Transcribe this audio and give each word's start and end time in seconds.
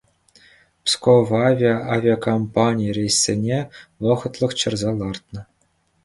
«Псковавиа» 0.85 1.75
авиакомпани 1.93 2.87
рейссене 2.97 3.59
вӑхӑтлӑх 4.03 4.51
чарса 4.59 4.91
лартнӑ. 4.99 5.41